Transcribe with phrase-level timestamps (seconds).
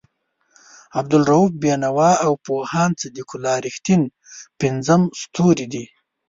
[0.97, 4.01] عبالرؤف بېنوا او پوهاند صدیق الله رښتین
[4.59, 5.85] پنځم ستوری دی.